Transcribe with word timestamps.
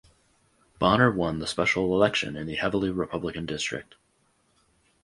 Bonner 0.79 1.11
won 1.11 1.37
the 1.37 1.45
special 1.45 1.93
election 1.93 2.35
in 2.35 2.47
the 2.47 2.55
heavily 2.55 2.89
Republican 2.89 3.45
district. 3.45 3.97